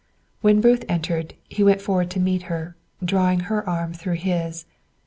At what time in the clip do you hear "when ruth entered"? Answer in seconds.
0.41-1.35